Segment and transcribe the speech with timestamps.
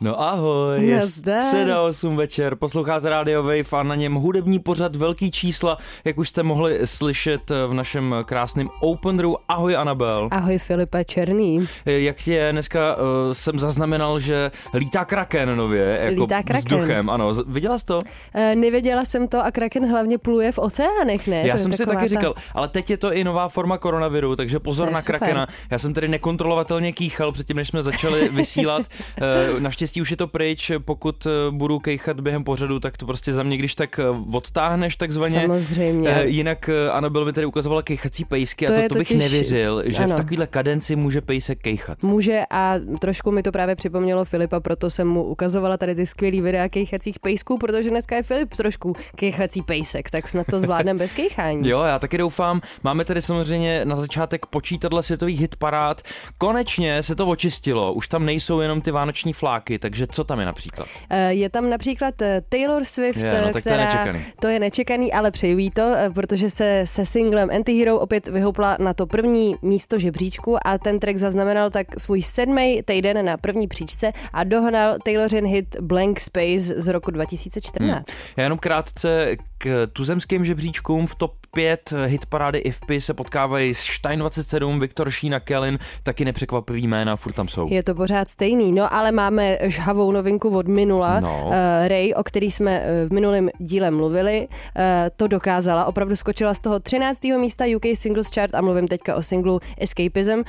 [0.00, 1.42] No ahoj, je Nazdar.
[1.42, 6.28] středa 8 večer, posloucháte Radio Wave a na něm hudební pořad Velký čísla, jak už
[6.28, 9.36] jste mohli slyšet v našem krásném Openeru.
[9.48, 10.28] Ahoj Anabel.
[10.30, 11.66] Ahoj Filipe Černý.
[11.86, 16.56] Jak je dneska uh, jsem zaznamenal, že lítá kraken nově, jako Lítá kraken.
[16.78, 17.32] vzduchem, ano.
[17.46, 17.98] Viděla jsi to?
[18.34, 21.46] E, nevěděla jsem to a Kraken hlavně pluje v oceánech, ne?
[21.46, 24.36] Já To jsem si taky ta- říkal, ale teď je to i nová forma koronaviru,
[24.36, 25.18] takže pozor na super.
[25.18, 25.46] krakena.
[25.70, 28.82] Já jsem tedy nekontrolovatelně kýchal předtím, než jsme začali vysílat.
[29.20, 33.32] Eh, Naštěstí už je to pryč, pokud eh, budu kejchat během pořadu, tak to prostě
[33.32, 35.40] za mě, když tak eh, odtáhneš takzvaně.
[35.40, 36.10] Samozřejmě.
[36.10, 39.18] Eh, Jinak eh, Anabel mi tady ukazovala kejchací pejsky To a to, to bych totiž-
[39.18, 40.16] nevěřil, že v ano.
[40.16, 42.02] takovéhle kadenci může pejsek kejchat.
[42.02, 46.40] Může a trošku mi to právě připomnělo Filipa, proto jsem mu ukazovala tady ty skvělý
[46.40, 51.12] videa kejchacích pejsků, protože dneska je Filip trošku kejchací pejsek, tak snad to zvládneme bez
[51.12, 51.58] kejchání.
[51.68, 52.60] Jo, já taky doufám.
[52.82, 56.02] Máme tady samozřejmě na začátek počítadla světových hitparád.
[56.38, 60.46] Konečně se to očistilo, už tam nejsou jenom ty vánoční fláky, takže co tam je
[60.46, 60.88] například?
[61.10, 63.84] Eh, Je tam například eh, Taylor Swift, Je, no, tak to je která...
[63.84, 64.20] nečekaný.
[64.40, 68.76] To je nečekaný, ale přeju jí to, eh, protože se se singlem Antihero opět vyhoupla
[68.80, 73.68] na to první místo žebříčku a ten track zaznamenal tak svůj sedmý týden na první
[73.68, 77.88] příčce a dohnal Taylorin hit Blank Space z roku 2014.
[77.88, 78.04] Hmm.
[78.36, 84.20] Já jenom krátce k tuzemským žebříčkům v top 5 hitparády IFPy se potkávají s Stein
[84.20, 87.68] 27, Viktor Šína Kellin, taky nepřekvapivý jména, furt tam jsou.
[87.70, 91.20] Je to pořád stejný, no ale máme žhavou novinku od minula.
[91.20, 91.44] No.
[91.46, 91.52] Uh,
[91.86, 94.82] Ray, o který jsme eh, v minulém díle mluvili, uh,
[95.16, 95.84] to dokázala.
[95.84, 97.24] Opravdu skočila z toho 13.
[97.24, 100.38] místa UK Singles Chart a mluvím teďka o singlu Escapism.
[100.38, 100.42] Uh,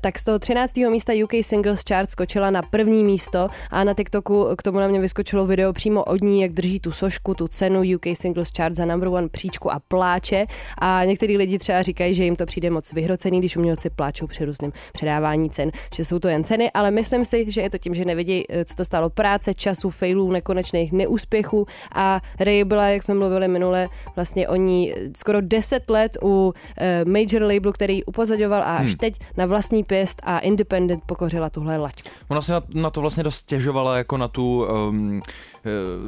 [0.00, 0.76] tak z toho 13.
[0.76, 5.00] místa UK Singles Chart skočila na první místo a na TikToku k tomu na mě
[5.00, 8.84] vyskočilo video přímo od ní, jak drží tu sošku, tu cenu UK Singles Chart za
[8.84, 9.80] number one příčku a
[10.18, 10.46] pláče.
[10.78, 14.44] A některý lidi třeba říkají, že jim to přijde moc vyhrocený, když umělci pláčou při
[14.44, 17.94] různém předávání cen, že jsou to jen ceny, ale myslím si, že je to tím,
[17.94, 23.02] že nevědí, eh, co to stálo práce, času, failů, nekonečných neúspěchů a Ray byla, jak
[23.02, 28.04] jsme mluvili minule, vlastně o ní skoro 10 let u eh, major labelu, který ji
[28.04, 28.96] upozaďoval a až Hmm.
[28.96, 32.08] teď na vlastní pěst a independent pokořila tuhle laťku.
[32.28, 35.20] Ona se na, na to vlastně dost stěžovala jako na tu um,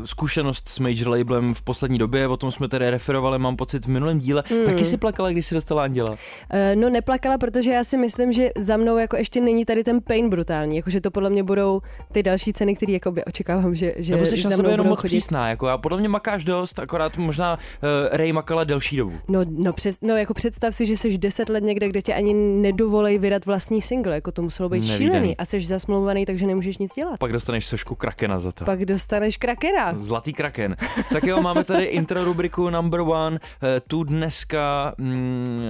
[0.04, 3.88] zkušenost s major labelem v poslední době, o tom jsme tady referovali, mám pocit v
[3.88, 4.42] minulém díle.
[4.50, 4.64] Hmm.
[4.64, 6.16] Taky si plakala, když si dostala Anděla.
[6.50, 10.00] Eh, No neplakala, protože já si myslím, že za mnou jako ještě není tady ten
[10.00, 11.80] pain brutální, jakože to podle mě budou
[12.12, 14.86] ty další ceny, které jakoby očekávám, že, že Nebo jsi za na mnou sebe jenom
[14.86, 19.12] moc přísná, jako já podle mě makáš dost, akorát možná uh, Ray makala delší dobu.
[19.28, 22.34] No, no, přes, no jako představ si, že jsi 10 let někde, kde tě ani
[22.34, 26.94] nedovolej vydat vlastní single, jako to muselo být šílený a jsi zasmlouvaný, takže nemůžeš nic
[26.94, 27.18] dělat.
[27.18, 28.64] Pak dostaneš sošku krakena za to.
[28.64, 29.94] Pak dostaneš krakera.
[29.98, 30.76] Zlatý kraken.
[31.12, 33.38] Tak jo, máme tady intro rubriku number one.
[33.62, 35.62] Eh, Tu dneska, mm,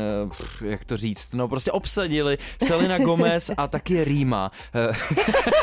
[0.63, 4.51] eh, jak to říct, no prostě obsadili Selena Gomez a taky Rýma.
[4.75, 4.93] Eh,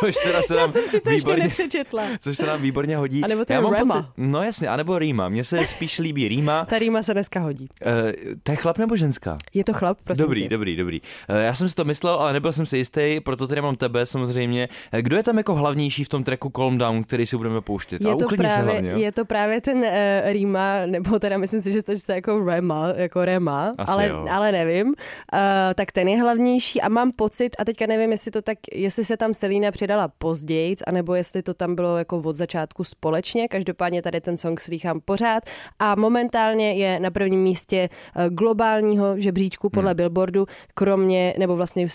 [0.00, 2.02] Což teda se Já nám jsem si to ještě výborně, nepřečetla.
[2.20, 3.24] což se nám výborně hodí.
[3.24, 4.12] A nebo to Já je mám Rema.
[4.16, 5.28] no jasně, anebo Rýma.
[5.28, 6.64] Mně se spíš líbí Rýma.
[6.64, 7.68] Ta rýma se dneska hodí.
[7.86, 8.12] Eh,
[8.42, 9.38] To je chlap nebo ženská?
[9.54, 10.48] Je to chlap, prosím Dobrý, tě.
[10.48, 11.00] dobrý, dobrý.
[11.28, 14.06] Eh, Já jsem si to myslel, ale nebyl jsem si jistý, proto tady mám tebe
[14.06, 14.68] samozřejmě.
[15.00, 18.04] Kdo je tam jako hlavnější v tom tracku Calm Down, který si budeme pouštět?
[18.06, 18.98] a Je to, uklidni se právě, hlavně, jo?
[18.98, 19.84] je to právě ten uh,
[20.32, 24.26] Rýma, nebo teda myslím si, že to čte jako Rema, jako Rema, Asi ale, jo.
[24.30, 24.86] ale nevím.
[24.86, 24.94] Uh,
[25.74, 29.16] tak ten je hlavnější a mám pocit, a teďka nevím, jestli to tak, jestli se
[29.16, 33.48] tam Selína přidala později, anebo jestli to tam bylo jako od začátku společně.
[33.48, 35.42] Každopádně tady ten song slýchám pořád
[35.78, 39.96] a momentálně je na prvním místě uh, globálního žebříčku podle Hmm.
[39.96, 41.86] Billboardu, kromě, nebo vlastně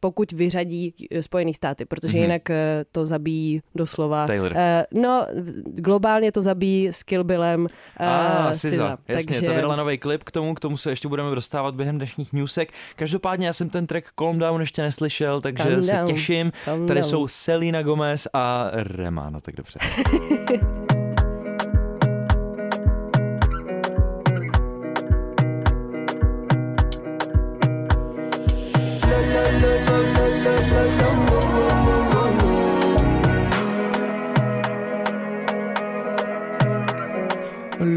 [0.00, 2.22] pokud vyřadí eh, Spojený státy, protože Mhm.
[2.22, 4.26] jinak eh, to zabíjí doslova.
[4.26, 4.53] Taylor.
[4.54, 5.26] Eh, no,
[5.64, 8.98] globálně to zabíjí s Kill Billem uh, A, ah, Siza.
[9.08, 9.46] Jasně, takže...
[9.46, 12.72] to vydala nový klip k tomu, k tomu se ještě budeme dostávat během dnešních newsek.
[12.96, 16.06] Každopádně já jsem ten track Calm Down ještě neslyšel, takže Calm se down.
[16.06, 16.52] těším.
[16.64, 17.10] Calm Tady down.
[17.10, 19.78] jsou Selena Gomez a Rema, no tak dobře.
[37.84, 37.93] people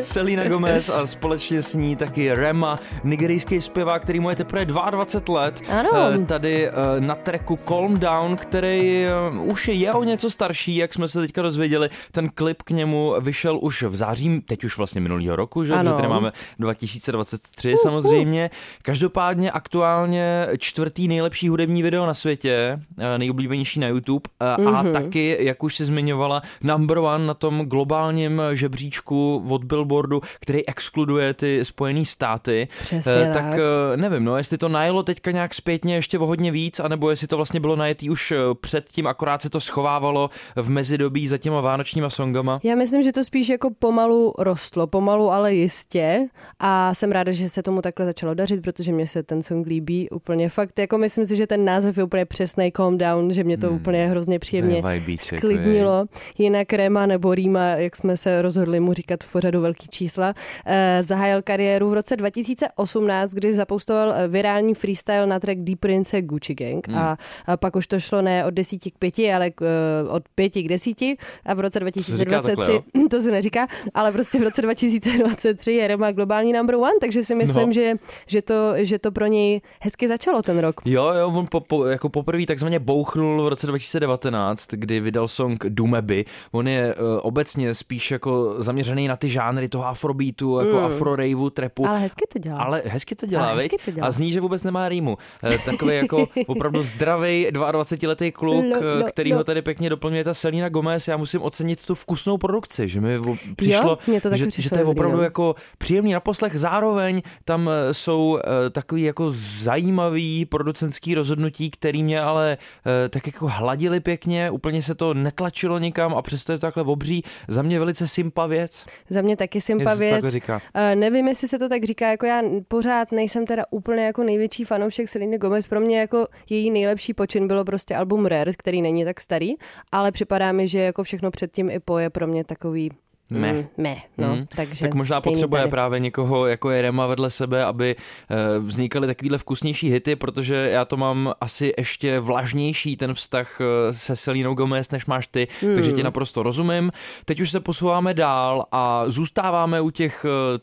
[0.00, 5.40] Selena Gomez a společně s ní taky Rema, nigerijský zpěvák, který mu je teprve 22
[5.40, 5.62] let.
[5.70, 5.90] Ano.
[6.14, 9.10] Eh, Tady eh, na tracku Calm Down, který eh,
[9.44, 11.88] už je o něco starší, jak jsme se teďka dozvěděli.
[12.12, 15.72] Ten klip k němu vyšel už v září, teď už vlastně minulého roku, že?
[15.72, 15.82] Ano.
[15.82, 18.50] Protože tady máme 2023 samozřejmě.
[18.82, 22.80] Každopádně aktuálně čtvrtý nejlepší hudební video na světě,
[23.16, 24.92] nejoblíbenější na YouTube a Mhm.
[24.92, 31.34] taky, jak už si zmiňovala, number one na tom globálním žebříčku od Billboardu, který exkluduje
[31.34, 32.68] ty Spojené státy.
[32.80, 33.42] Přesně Eh, tak.
[33.44, 33.58] tak
[33.92, 37.26] eh, nevím, no, jestli to najelo teďka nějak zpětně ještě o hodně víc, anebo jestli
[37.26, 41.60] to vlastně bylo najetý už eh, předtím, akorát se to schovávalo v mezidobí za těma
[41.60, 42.60] vánočníma songama.
[42.64, 46.26] Já myslím, že to spíš jako pomalu rostlo, pomalu, ale jistě.
[46.58, 50.10] A jsem ráda, že se tomu takhle začalo dařit, protože mě se ten song líbí
[50.10, 50.78] úplně fakt.
[50.78, 53.76] Jako myslím si, že ten název je úplně přesný Calm Down, že mě to Hmm.
[53.76, 54.82] úplně hrozně příjemně
[55.16, 56.06] sklidnilo.
[56.38, 60.34] Jinak Rema nebo Rýma, jak jsme se rozhodli mu říkat v pořadu velký čísla,
[60.66, 66.22] eh, zahájil kariéru v roce 2018, kdy zapoustoval eh, virální freestyle na track Deep Prince
[66.22, 66.98] Gucci Gang Hmm.
[66.98, 67.16] a,
[67.46, 70.62] a pak už to šlo ne od desíti k pěti, ale k, eh, od pěti
[70.62, 71.16] k desíti
[71.46, 75.88] a v roce říká 2023, takhle, to se neříká, ale prostě v roce 2023 je
[75.88, 77.72] Rema globální number one, takže si myslím, No.
[77.72, 77.92] že,
[78.26, 80.80] že, to, že to pro něj hezky začalo ten rok.
[80.84, 85.64] Jo, jo, on po, po, jako poprvé takzvaně bouchnul v roce 2019, kdy vydal song
[85.68, 86.24] Dumeby.
[86.52, 90.84] On je uh, obecně spíš jako zaměřený na ty žánry toho afrobeatu, jako mm.
[90.84, 91.86] afro raveu, trapu.
[91.86, 92.58] Ale hezky to dělá.
[92.58, 94.06] Ale hezky to dělá, Ale hezky to dělá.
[94.06, 95.18] A zní, že vůbec nemá rýmu.
[95.44, 99.36] Eh, Takový jako opravdu zdravý 22-letý kluk, No, eh, no, který no.
[99.36, 101.08] ho tady pěkně doplňuje ta Selena Gomez.
[101.08, 103.18] Já musím ocenit tu vkusnou produkci, že mi
[103.56, 105.22] přišlo, mně to že, přišlo že to je opravdu no.
[105.22, 106.58] jako příjemný na poslech.
[106.58, 112.58] Zároveň tam jsou eh, takový jako zajímavý producentský rozhodnutí, který mě ale
[113.04, 116.82] eh, tak jako hladili pěkně, úplně se to netlačilo nikam a přesto je to takhle
[116.82, 117.22] obří.
[117.48, 118.84] Za mě velice simpa věc.
[119.08, 120.32] Za mě taky simpa Jestli se to věc.
[120.32, 120.54] říká.
[120.54, 124.64] Uh, nevím, jestli se to tak říká, jako já pořád nejsem teda úplně jako největší
[124.64, 125.66] fanoušek Seleny Gomez.
[125.66, 129.54] Pro mě jako její nejlepší počin bylo prostě album Rare, který není tak starý,
[129.92, 132.90] ale připadá mi, že jako všechno předtím i po je pro mě takový
[133.30, 133.54] Meh.
[133.56, 134.46] Mm, meh no, Mm.
[134.56, 135.70] takže tak možná potřebuje tady.
[135.70, 137.96] právě někoho, jako je Rema vedle sebe, aby
[138.30, 143.92] eh, vznikaly takovýhle vkusnější hity, protože já to mám asi ještě vlažnější ten vztah eh,
[143.92, 145.74] se Selinou Gomez, než máš ty, Hmm.
[145.74, 146.92] takže ti naprosto rozumím.
[147.24, 150.58] Teď už se posouváme dál a zůstáváme u těch eh,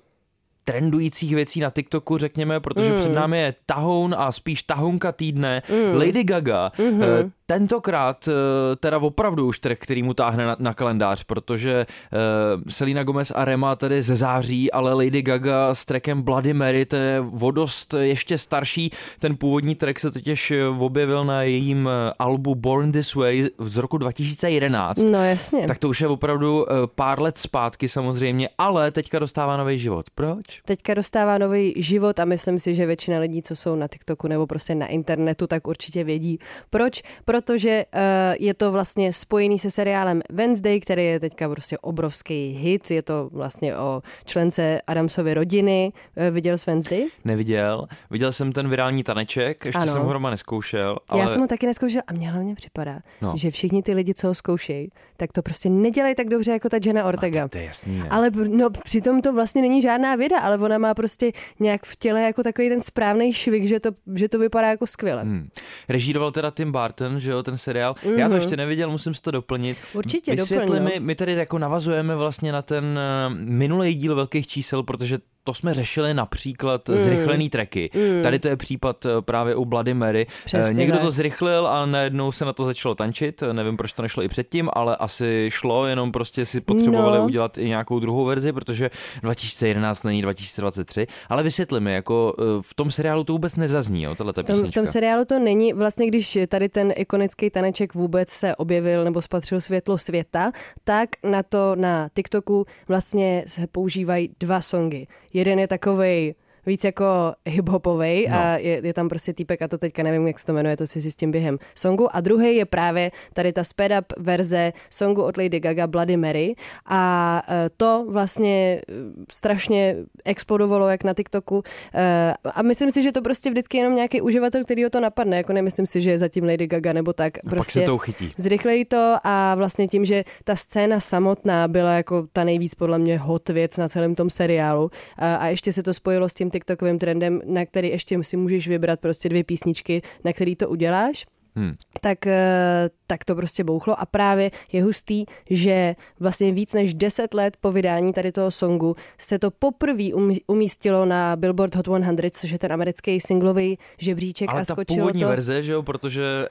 [0.63, 2.97] trendujících věcí na TikToku, řekněme, protože Mm.
[2.97, 5.97] před námi je tahoun a spíš tahounka týdne Mm.
[5.97, 6.71] Lady Gaga.
[6.79, 7.03] Mhm.
[7.03, 12.61] Eh, Tentokrát eh, teda opravdu už track, který mu táhne na, na kalendář, protože uh,
[12.69, 16.95] Selena Gomez a Rema tedy ze září, ale Lady Gaga s trackem Bloody Mary, to
[16.95, 18.91] je o dost ještě starší.
[19.19, 21.89] Ten původní track se totiž eh, objevil na jejím
[22.19, 24.97] albu Born This Way z roku 2011.
[25.11, 25.67] No jasně.
[25.67, 26.65] Tak to už je opravdu
[26.95, 30.05] pár let zpátky samozřejmě, ale teďka dostává nový život.
[30.15, 30.61] Proč?
[30.65, 34.47] Teďka dostává nový život a myslím si, že většina lidí, co jsou na TikToku nebo
[34.47, 36.39] prostě na internetu, tak určitě vědí.
[36.69, 37.01] Proč?
[37.41, 37.99] Protože uh,
[38.39, 42.91] je to vlastně spojený se seriálem Wednesday, který je teďka prostě obrovský hit.
[42.91, 45.91] Je to vlastně o člence Adamsovy rodiny.
[46.15, 47.05] Uh, viděl jsi Wednesday?
[47.25, 47.87] Neviděl.
[48.11, 49.91] Viděl jsem ten virální taneček, ještě Ano.
[49.91, 50.97] jsem ho doma neskoušel.
[51.09, 51.21] Ale...
[51.21, 53.29] Já jsem ho taky neskoušel a mě hlavně připadá, No.
[53.29, 53.33] no.
[53.37, 56.77] že všichni ty lidi, co ho zkoušejí, tak to prostě nedělají tak dobře jako ta
[56.85, 57.43] Jenna Ortega.
[57.43, 58.07] To, to je jasný, ne?
[58.09, 62.21] Ale no, přitom to vlastně není žádná věda, ale ona má prostě nějak v těle
[62.21, 65.21] jako takový ten správný švik, že to, že to vypadá jako skvěle.
[65.21, 65.49] Hmm.
[65.89, 67.93] Režíroval teda Tim Burton, že jo, ten seriál.
[67.93, 68.17] Mm-hmm.
[68.17, 69.77] Já to ještě nevěděl, musím si to doplnit.
[69.93, 74.83] Určitě, Vysvětli mi, my tady jako navazujeme vlastně na ten uh, minulý díl velkých čísel,
[74.83, 76.97] protože to jsme řešili například mm.
[76.97, 77.89] zrychlený tracky.
[77.95, 78.23] Mm.
[78.23, 80.27] Tady to je případ eh, právě u Bloody Mary.
[80.45, 81.01] Přesně Eh, Někdo tak.
[81.01, 83.43] to zrychlil a najednou se na to začalo tančit.
[83.51, 87.25] Nevím, proč to nešlo i předtím, ale asi šlo, jenom prostě si potřebovali No.
[87.25, 88.89] udělat i nějakou druhou verzi, protože
[89.21, 91.07] 2011 není 2023.
[91.29, 94.43] Ale vysvětli mi, jako eh, v tom seriálu to vůbec nezazní, jo, tahle V tom,
[94.43, 94.79] v písnička.
[94.81, 99.61] tom seriálu to není, vlastně když tady ten ikonický taneček vůbec se objevil nebo spatřil
[99.61, 100.51] světlo světa,
[100.83, 105.07] tak na to na TikToku vlastně se používají dva songy.
[105.35, 106.35] Jeden je takovej
[106.65, 107.05] víc jako
[107.45, 108.37] hiphopovej No.
[108.37, 110.87] a je, je, tam prostě týpek a to teďka nevím, jak se to jmenuje, to
[110.87, 112.15] si zjistím během songu.
[112.15, 116.55] A druhý je právě tady ta sped up verze songu od Lady Gaga Bloody Mary
[116.85, 118.93] a eh, to vlastně eh,
[119.31, 119.95] strašně
[120.25, 124.63] explodovalo jak na TikToku eh, a myslím si, že to prostě vždycky jenom nějaký uživatel,
[124.63, 127.37] který ho to napadne, jako nemyslím si, že je zatím Lady Gaga nebo tak.
[127.37, 128.33] A Prostě pak se to uchytí.
[128.37, 133.17] Zrychlejí to a vlastně tím, že ta scéna samotná byla jako ta nejvíc podle mě
[133.17, 137.41] hot věc na celém tom seriálu a ještě se to spojilo s tím TikTokovým trendem,
[137.45, 141.25] na který ještě si můžeš vybrat prostě dvě písničky, na který to uděláš,
[141.57, 141.75] Hmm.
[142.01, 147.33] tak eh, tak to prostě bouchlo a právě je hustý, že vlastně víc než 10
[147.33, 150.03] let po vydání tady toho songu se to poprvé
[150.47, 154.97] umístilo na Billboard Hot 100, což je ten americký singlový žebříček Ale a ta skočilo
[154.99, 155.27] původní to.
[155.27, 156.47] verze, že jo, protože,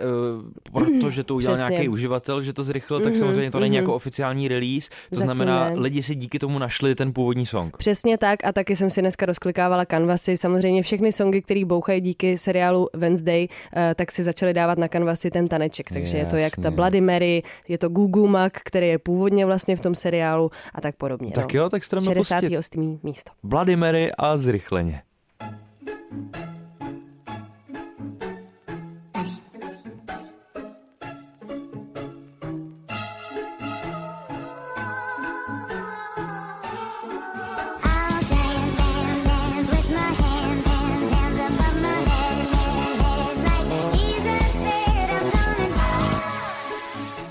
[0.72, 3.82] uh, protože to udělal nějaký uživatel, že to zrychlil, tak Mhm, samozřejmě to není mhm.
[3.82, 5.74] jako oficiální release, to Zatím znamená, ne.
[5.80, 7.76] lidi si díky tomu našli ten původní song.
[7.76, 10.36] Přesně tak a taky jsem si dneska rozklikávala kanvasy.
[10.36, 15.30] Samozřejmě všechny songy, které bouchají díky seriálu Wednesday, eh, tak si začali dávat na kanvasy
[15.30, 15.90] ten taneček.
[15.90, 16.70] Takže je to jak ta.
[16.70, 20.96] Bloody Mary, je to Gugu Mak, který je původně vlastně v tom seriálu a tak
[20.96, 21.32] podobně.
[21.32, 21.60] Tak no.
[21.60, 22.34] jo, tak se jdeme pustit.
[22.40, 23.00] 68.
[23.02, 23.32] místo.
[23.42, 25.02] Bloody Mary a zrychleně.
[26.34, 26.53] I'll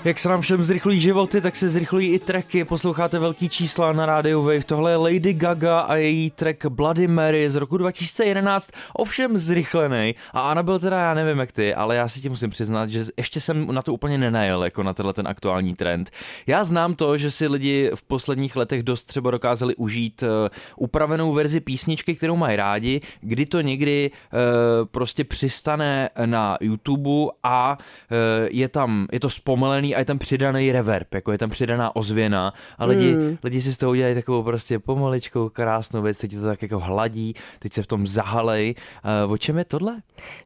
[0.04, 2.64] Jak se nám všem zrychlují životy, tak se zrychlují i tracky.
[2.64, 4.64] Posloucháte velký čísla na rádiu Wave.
[4.64, 10.14] Tohle je Lady Gaga a její track Bloody Mary z roku 2011, ovšem zrychlený.
[10.32, 13.40] A Anabel teda já nevím jak ty, ale já si ti musím přiznat, že ještě
[13.40, 16.10] jsem na to úplně nenajel, jako na tenhle ten aktuální trend.
[16.46, 20.28] Já znám to, že si lidi v posledních letech dost třeba dokázali užít uh,
[20.76, 24.38] upravenou verzi písničky, kterou mají rádi, kdy to někdy uh,
[24.86, 27.10] prostě přistane na YouTube
[27.42, 28.16] a uh,
[28.50, 32.52] je tam, je to zpomalený a je tam přidaný reverb, jako je tam přidaná ozvěna
[32.78, 33.38] a lidi, hmm.
[33.44, 37.34] lidi si z toho udělají takovou prostě pomaličkou krásnou věc, teď to tak jako hladí,
[37.58, 38.74] teď se v tom zahalej.
[39.26, 39.96] Uh, o čem je tohle?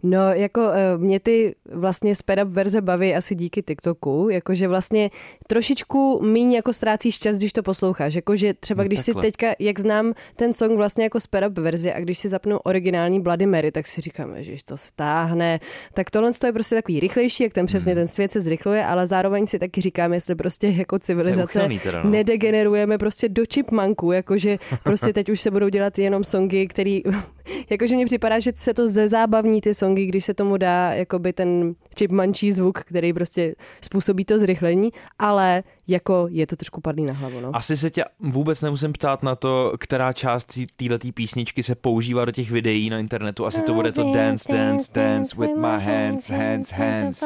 [0.03, 5.11] No, jako eh, mě ty vlastně sped up verze baví asi díky TikToku, jakože vlastně
[5.47, 9.23] trošičku míň jako ztrácíš čas, když to posloucháš, jakože třeba No, když takhle.
[9.23, 12.59] si teďka, jak znám ten song vlastně jako sped up verzi a když si zapnu
[12.59, 15.61] originální Bloody Mary, tak si říkám, že to se táhne,
[15.95, 18.01] tak tohle je prostě takový rychlejší, jak ten přesně Hmm.
[18.01, 22.11] ten svět se zrychluje, ale zároveň si taky říkám, jestli prostě jako civilizace teda, no.
[22.11, 27.03] nedegenerujeme prostě do chipmunku, jakože prostě teď už se budou dělat jenom songy, který,
[27.71, 31.33] jakože mně připadá, že se to ze zábavní ty songy, když se tomu dá jakoby
[31.33, 37.13] ten chipmunčí zvuk, který prostě způsobí to zrychlení, ale jako je to trošku padný na
[37.13, 37.57] hlavu, no.
[37.57, 42.33] Asi se tě vůbec nemusím ptát na to, která část této písničky se používá do
[42.33, 43.47] těch videí na internetu.
[43.47, 47.25] Asi to bude to Dance, Dance, Dance with my hands, hands, hands.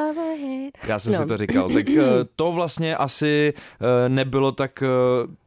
[0.88, 1.18] Já jsem No.
[1.18, 1.70] si to říkal.
[1.70, 2.02] Tak eh,
[2.36, 4.86] to vlastně asi eh, nebylo tak eh,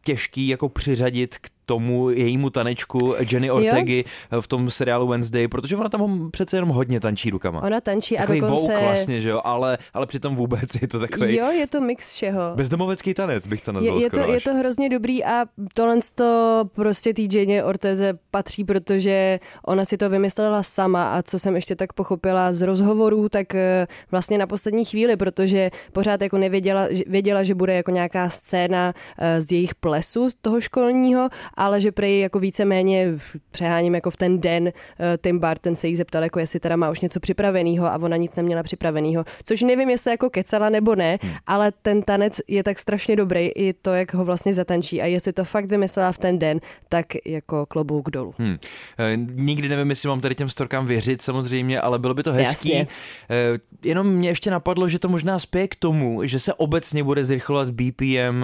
[0.03, 5.77] těžký jako přiřadit k tomu jejímu tanečku Jenny Ortegy eh, v tom seriálu Wednesday, protože
[5.77, 7.61] ona tam přece jenom hodně tančí rukama.
[7.63, 8.61] Ona tančí a Takový dokonce...
[8.61, 12.09] vouk vlastně, že jo, ale, ale přitom vůbec je to takový Jo, je to mix
[12.09, 12.41] všeho.
[12.55, 16.61] bezdomovecký tanec, bych to nazval Je, je, to, je to hrozně dobrý a tohle to
[16.73, 21.75] prostě té Jeně Orteze patří, protože ona si to vymyslela sama a co jsem ještě
[21.75, 27.43] tak pochopila z rozhovorů, tak eh, vlastně na poslední chvíli, protože pořád jako nevěděla, věděla,
[27.43, 32.39] že bude jako nějaká scéna eh, z jejich plesu toho školního, ale že prej jako
[32.39, 33.07] víceméně
[33.51, 34.73] přeháním jako v ten den eh,
[35.23, 38.35] Tim Barton se jí zeptal, jako jestli teda má už něco připraveného a ona nic
[38.35, 41.33] neměla připraveného, což nevím, jestli jako kecala nebo ne, Hmm.
[41.47, 45.33] ale ten tanec je tak strašně dobrý, i to, jak ho vlastně zatančí a jestli
[45.33, 46.59] to fakt vymyslela v ten den,
[46.89, 48.33] tak jako klobouk dolů.
[48.37, 48.57] Hmm.
[48.99, 52.69] Eh, Nikdy nevím, jestli mám tady těm storkám věřit samozřejmě, ale bylo by to hezký.
[52.69, 52.87] Jasně.
[53.29, 57.23] Eh, Jenom mě ještě napadlo, že to možná spěje k tomu, že se obecně bude
[57.25, 58.43] zrychlovat BPM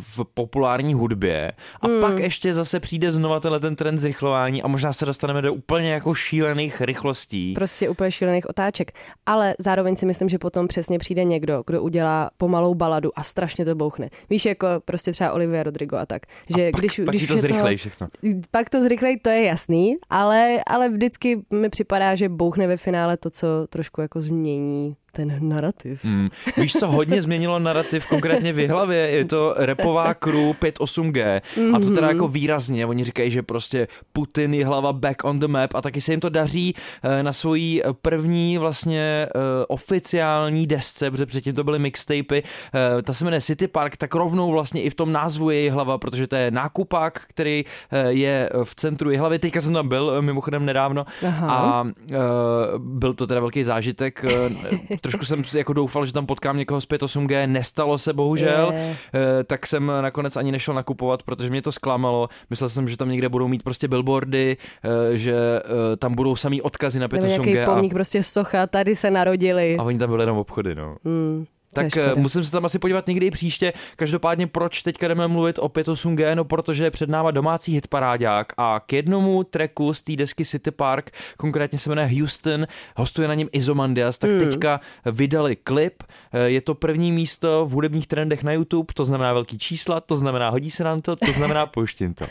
[0.00, 2.00] v populární hudbě a Hmm.
[2.00, 5.92] pak ještě zase přijde znova tenhle ten trend zrychlování a možná se dostaneme do úplně
[5.92, 7.54] jako šílených rychlostí.
[7.54, 8.92] Prostě úplně šílených otáček.
[9.26, 13.64] Ale zároveň si myslím, že potom přesně přijde někdo, kdo udělá pomalou baladu a strašně
[13.64, 14.10] to bouchne.
[14.30, 16.22] Víš, jako prostě třeba Olivia Rodrigo a tak.
[16.56, 18.08] Že pak, když, pak když to zrychlej všechno.
[18.50, 23.16] Pak to zrychlej, to je jasný, ale, ale vždycky mi připadá, že bouchne ve finále
[23.16, 26.04] to, co trošku jako změní ten narrativ.
[26.04, 26.28] Mm.
[26.56, 28.96] Víš, co hodně změnilo narrativ konkrétně v hlavě?
[28.98, 31.40] Je to repová crew 5-8G
[31.74, 32.16] a to teda Mhm.
[32.16, 32.86] jako výrazně.
[32.86, 36.20] Oni říkají, že prostě Putin je hlava back on the map a taky se jim
[36.20, 39.28] to daří eh, na svojí první vlastně eh,
[39.68, 42.42] oficiální desce, protože předtím to byly mixtapy,
[42.98, 45.70] eh, ta se jmenuje City Park, tak rovnou vlastně i v tom názvu je její
[45.70, 49.38] hlava, protože to je nákupák, který eh, je v centru její hlavy.
[49.38, 51.52] Teďka jsem tam byl eh, mimochodem nedávno Aha.
[51.52, 52.16] a eh,
[52.78, 54.24] byl to teda velký zážitek.
[55.10, 58.96] Trošku jsem jako doufal, že tam potkám někoho z 5.8G, nestalo se bohužel, Je.
[59.14, 62.28] Eh, tak jsem nakonec ani nešel nakupovat, protože mě to zklamalo.
[62.50, 66.62] Myslel jsem, že tam někde budou mít prostě billboardy, eh, že eh, tam budou samý
[66.62, 69.76] odkazy na Nebo nějaký 5.8G a, pomník, prostě socha, tady se narodili.
[69.78, 70.96] a oni tam byli jenom obchody, no.
[71.04, 71.46] Hmm.
[71.74, 73.72] Tak eh, musím se tam asi podívat někdy i příště.
[73.96, 76.34] Každopádně proč teďka jdeme mluvit o 58G?
[76.34, 80.70] No protože je před náma domácí hitparáďák a k jednomu tracku z té desky City
[80.70, 84.40] Park, konkrétně se jmenuje Houston, hostuje na něm Izomandias, tak Hmm.
[84.40, 86.02] teďka vydali klip.
[86.32, 90.16] Eh, Je to první místo v hudebních trendech na YouTube, to znamená velký čísla, to
[90.16, 92.24] znamená hodí se nám to, to znamená pouštím to.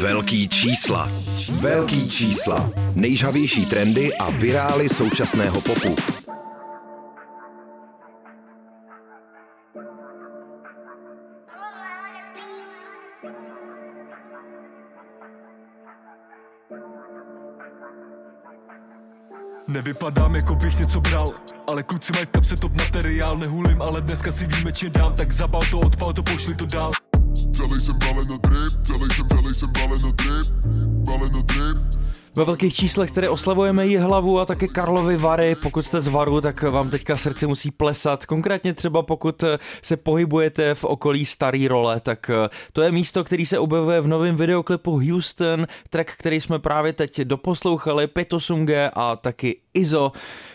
[0.00, 1.10] Velký čísla.
[1.52, 2.70] Velký čísla.
[2.94, 5.96] Nejžavější trendy a virály současného popu.
[19.76, 21.26] Nevypadám jako bych něco bral
[21.68, 25.60] Ale kluci mají v kapse top materiál Nehulím, ale dneska si výjimečně dám Tak zabal
[25.70, 26.90] to, odpal to, pošli to dál
[27.52, 30.52] Celý jsem balen na drip, celý jsem, celý jsem balen na drip,
[31.04, 31.96] balen na drip.
[32.36, 35.54] Ve velkých číslech tedy oslavujeme jí hlavu a také Karlovy Vary.
[35.62, 38.26] Pokud jste z Varu, tak vám teďka srdce musí plesat.
[38.26, 43.24] Konkrétně třeba pokud eh, se pohybujete v okolí starý role, tak eh, to je místo,
[43.24, 49.16] který se objevuje v novém videoklipu Houston, track, který jsme právě teď doposlouchali, 58G a
[49.16, 50.12] taky Izo.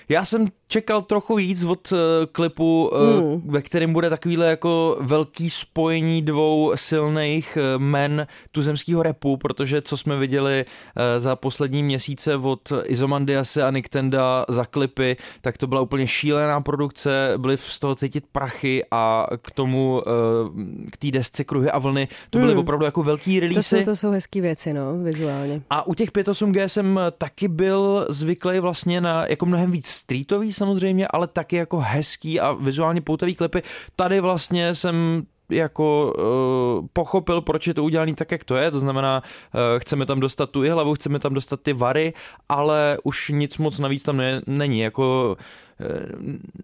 [0.10, 1.98] Já jsem čekal trochu víc od uh,
[2.32, 9.38] klipu, uh, ve kterém bude takovýhle jako velký spojení dvou silných uh, men tuzemského repu,
[9.38, 15.58] protože co jsme viděli uh, za poslední měsíce od Izomandiase a Nicktenda za klipy, tak
[15.58, 20.62] to byla úplně šílená produkce, byly z toho cítit prachy a k tomu, uh,
[20.92, 22.60] k té desce Kruhy a vlny, to byly Hmm.
[22.60, 23.78] opravdu jako velký To releasy.
[23.78, 25.62] jsou, to jsou hezký věci, no, vizuálně.
[25.70, 31.08] A u těch 58G jsem taky byl zvyklý vlastně na jako mnohem víc streetový samozřejmě,
[31.08, 33.62] ale taky jako hezký a vizuálně poutavý klipy.
[33.96, 38.80] Tady vlastně jsem jako uh, pochopil, proč je to udělané tak, jak to je, to
[38.80, 42.14] znamená, uh, chceme tam dostat tu hlavu, chceme tam dostat ty vary,
[42.50, 45.46] ale už nic moc navíc tam ne, není, jako uh,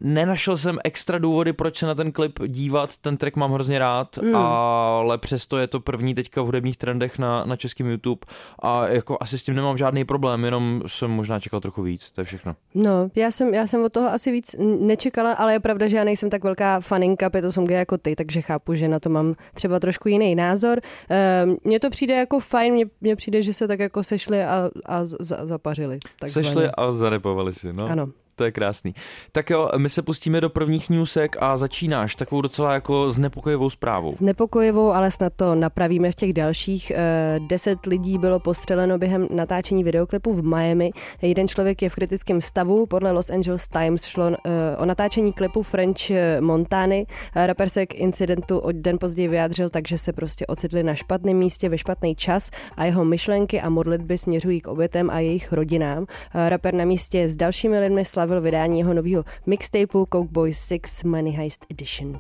[0.01, 4.17] nenašel jsem extra důvody, proč se na ten klip dívat, ten track mám hrozně rád,
[4.17, 4.35] Mm.
[4.35, 8.19] ale přesto je to první teďka v hudebních trendech na, na českém YouTube
[8.61, 12.21] a jako asi s tím nemám žádný problém, jenom jsem možná čekal trochu víc, to
[12.21, 12.55] je všechno.
[12.75, 16.03] No, já jsem, já jsem od toho asi víc nečekala, ale je pravda, že já
[16.03, 20.09] nejsem tak velká faninka 58G jako ty, takže chápu, že na to mám třeba trošku
[20.09, 20.79] jiný názor.
[21.09, 24.69] Ehm, Mně to přijde jako fajn, mně, mně přijde, že se tak jako sešli a,
[24.85, 25.99] a z- za, zapařili.
[26.19, 26.47] takzvaně.
[26.47, 27.85] Sešli a zarepovali si, no.
[27.87, 28.07] Ano.
[28.37, 28.95] To je krásný.
[29.31, 34.11] Tak jo, my se pustíme do prvních newsek a začínáš takovou docela jako znepokojivou zprávou.
[34.15, 36.91] Znepokojivou, ale snad to napravíme v těch dalších.
[36.95, 40.91] Eh, Deset lidí bylo postřeleno během natáčení videoklipu v Miami.
[41.21, 42.85] Jeden člověk je v kritickém stavu.
[42.85, 47.05] Podle Los Angeles Times šlo eh, o natáčení klipu French eh, Montany.
[47.35, 51.69] Rapper se k incidentu o den později vyjádřil, takže se prostě ocitli na špatném místě
[51.69, 56.05] ve špatný čas a jeho myšlenky a modlitby směřují k obětem a jejich rodinám.
[56.33, 61.33] Rapper na místě s dalšími lidmi slavil vydání jeho nového mixtapeu Coke Boys 6 Money
[61.33, 62.19] Heist Edition.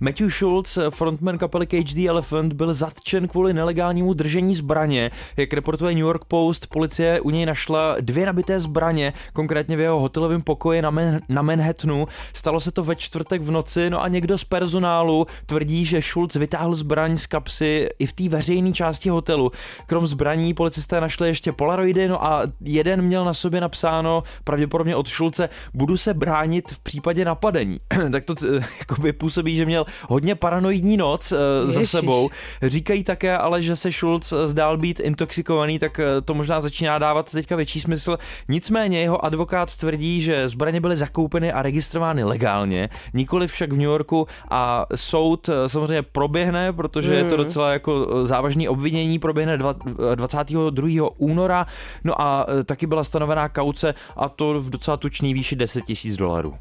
[0.00, 5.10] Matthew Schultz, frontman kapely Cage the Elephant, byl zatčen kvůli nelegálnímu držení zbraně.
[5.36, 10.00] Jak reportuje New York Post, policie u něj našla dvě nabité zbraně, konkrétně v jeho
[10.00, 12.08] hotelovém pokoji na, Man- na Manhattanu.
[12.32, 16.36] Stalo se to ve čtvrtek v noci, no a někdo z personálu tvrdí, že Schultz
[16.36, 19.52] vytáhl zbraň z kapsy i v té veřejné části hotelu.
[19.86, 25.08] Krom zbraní policisté našli ještě polaroidy, no a jeden měl na sobě napsáno, pravděpodobně od
[25.08, 27.78] Schulze, budu se bránit v případě napadení.
[28.12, 31.32] tak to eh, jakoby působí, že měl hodně paranoidní noc
[31.66, 31.90] za Ježiš.
[31.90, 32.30] sebou.
[32.62, 37.32] Říkají také ale, že se Schulz zdál být intoxikovaný, tak eh, to možná začíná dávat
[37.32, 38.18] teďka větší smysl.
[38.48, 43.82] Nicméně jeho advokát tvrdí, že zbraně byly zakoupeny a registrovány legálně, nikoli však v New
[43.82, 49.58] Yorku a soud eh, samozřejmě proběhne, protože je to docela jako eh, závažný obvinění, proběhne
[49.58, 51.08] dva- eh, 22.
[51.16, 51.66] února,
[52.04, 56.16] no a eh, taky byla stanovená kauce a to v docela tučný výši 10 tisíc
[56.16, 56.54] dolarů.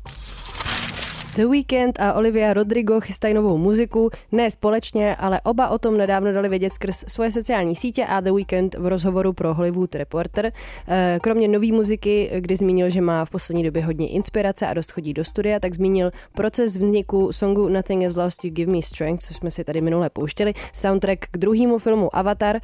[1.38, 6.34] The Weeknd a Olivia Rodrigo chystají novou muziku, ne společně, ale oba o tom nedávno
[6.34, 10.52] dali vědět skrz svoje sociální sítě a The Weeknd v rozhovoru pro Hollywood Reporter.
[10.88, 14.92] Eh, Kromě nové muziky, kdy zmínil, že má v poslední době hodně inspirace a dost
[14.92, 19.24] chodí do studia, tak zmínil proces vzniku songu Nothing is Lost, You Give Me Strength,
[19.24, 22.60] což jsme si tady minule pouštěli, soundtrack k druhému filmu Avatar.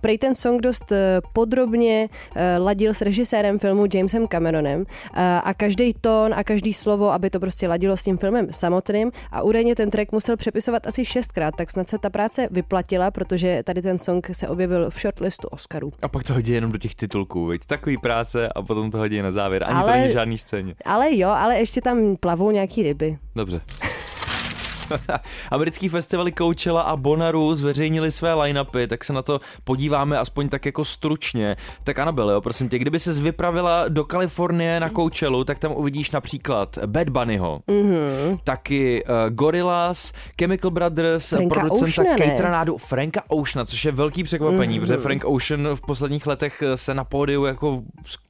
[0.00, 4.84] Prej ten song dost eh, podrobně eh, ladil s režisérem filmu Jamesem Cameronem
[5.44, 9.42] a každý tón a každý slovo, aby to prostě ladilo s tím filmem samotným a
[9.42, 13.82] údajně ten track musel přepisovat asi šestkrát, tak snad se ta práce vyplatila, protože tady
[13.82, 15.92] ten song se objevil v shortlistu Oscarů.
[16.02, 19.22] A pak to hodí jenom do těch titulků, veď takový práce a potom to hodí
[19.22, 19.64] na závěr.
[19.66, 20.74] Ani Ale- to není žádný scéně.
[20.84, 23.18] Ale jo, ale ještě tam plavou nějaký ryby.
[23.36, 23.60] Dobře.
[25.50, 30.66] Americký festivaly Coachella a Bonaru zveřejnili své line-upy, tak se na to podíváme aspoň tak
[30.66, 31.56] jako stručně.
[31.84, 36.10] Tak Anabel, jo, prosím tě, kdyby ses vypravila do Kalifornie na Coachellu, tak tam uvidíš
[36.10, 38.38] například Bad Bunnyho, mm-hmm.
[38.44, 42.26] taky uh, Gorillaz, Chemical Brothers, Franka producenta Oceana, ne?
[42.26, 44.80] Catera Nádu, Franka Oceana, což je velký překvapení, mm-hmm.
[44.80, 47.82] protože Frank Ocean v posledních letech eh, se na pódiu jako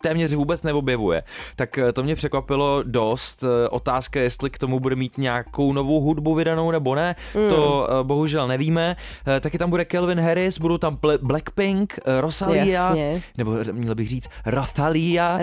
[0.02, 1.22] téměř vůbec neobjevuje.
[1.56, 3.44] Tak eh, to mě překvapilo dost.
[3.44, 7.48] Eh, Otázka, je, jestli k tomu bude mít nějakou novou hudbu vydanou nebo ne, mm.
[7.48, 8.96] to eh, bohužel nevíme.
[9.36, 13.22] Eh, Taky tam bude Kelvin Harris, budou tam Blackpink, eh, Rosalia, Jasně.
[13.38, 15.38] nebo měl bych říct Rothalia.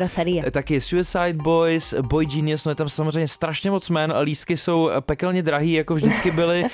[0.46, 4.90] Eh, taky Suicide Boys, Boy Genius, no je tam samozřejmě strašně moc jmen, lístky jsou
[5.00, 6.66] pekelně drahý, jako vždycky byly.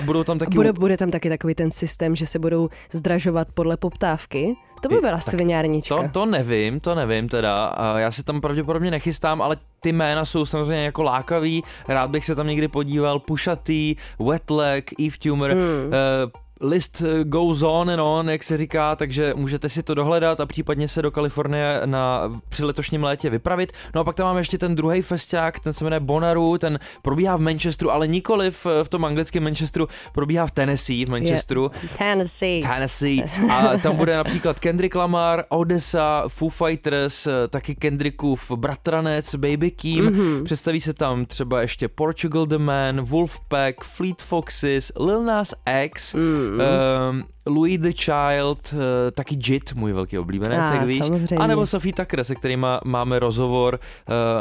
[0.00, 3.76] Budou tam taky Bude, bude tam taky takový ten systém, že se budou zdražovat podle
[3.76, 4.56] poptávky.
[4.88, 5.96] To by byla svinárnička.
[5.96, 7.74] To, to nevím, to nevím teda.
[7.96, 11.64] Já se tam pravděpodobně nechystám, ale ty jména jsou samozřejmě jako lákavý.
[11.88, 13.18] Rád bych se tam někdy podíval.
[13.18, 15.50] Pusha T, Wetleg, Eve Tumor.
[15.50, 15.60] Hmm.
[15.86, 16.30] Uh,
[16.64, 20.46] list eh, goes on and on, jak se říká, takže můžete si to dohledat a
[20.46, 23.72] případně se do Kalifornie na, při letošním létě vypravit.
[23.94, 27.36] No a pak tam máme ještě ten druhý festiák, ten se jmenuje Bonaru, ten probíhá
[27.36, 31.70] v Manchesteru, ale nikoli v, v tom anglickém Manchesteru, probíhá v Tennessee v Manchesteru.
[31.98, 32.62] Tennessee.
[32.62, 33.24] Tennessee.
[33.50, 40.06] A tam bude například Kendrick Lamar, Odessa, Foo Fighters, eh, taky Kendrickův bratranec, Baby Keem.
[40.06, 40.44] Mm-hmm.
[40.44, 46.53] Představí se tam třeba ještě Portugal The Man, Wolfpack, Fleet Foxes, Lil Nas X, mm-hmm.
[46.62, 48.78] Um, Louis the Child, uh,
[49.14, 50.98] taky Jit, můj velký oblíbenec, Ah, jak víš.
[51.06, 51.36] samozřejmě.
[51.36, 53.78] A nebo Sophie Tucker, se kterými máme rozhovor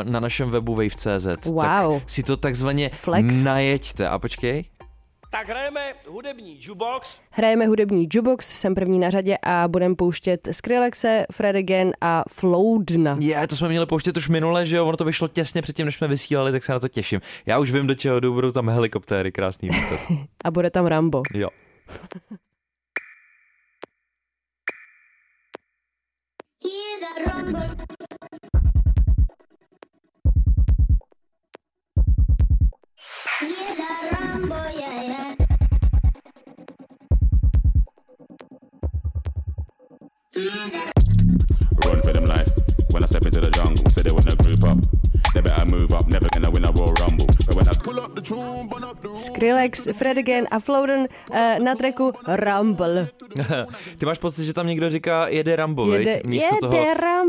[0.03, 1.45] uh, na našem webu wave.cz.
[1.45, 1.61] Wow.
[1.61, 3.41] Tak si to takzvaně Flex.
[3.43, 4.09] najeďte.
[4.09, 4.63] A počkej.
[5.31, 7.19] Tak hrajeme hudební jukebox.
[7.29, 13.15] Hrajeme hudební jukebox, jsem první na řadě a budem pouštět Skrillexe, Fred Again a Floudna.
[13.19, 15.95] Je, to jsme měli pouštět už minule, že jo, ono to vyšlo těsně předtím, než
[15.95, 17.21] jsme vysílali, tak se na to těším.
[17.45, 19.69] Já už vím, do čeho jdu, budou tam helikoptéry, krásný.
[20.43, 21.23] A bude tam Rambo.
[21.33, 21.49] Jo.
[21.87, 21.99] Hear
[26.99, 27.61] the rumble.
[33.39, 35.35] Hear the rumble, yeah, yeah.
[41.85, 42.49] Run for them life.
[42.91, 44.77] When I step into the jungle, say they wanna group up.
[45.33, 47.22] They better move up, never gonna win a Royal Rumble.
[49.15, 53.07] Skrillex, Fred Again a Flouden uh, na treku Rumble.
[53.97, 56.21] Ty máš pocit, že tam někdo říká jede Rambo, Jede?
[56.25, 56.71] Místo jede toho...